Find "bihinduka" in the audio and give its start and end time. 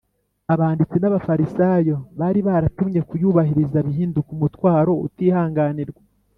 3.87-4.29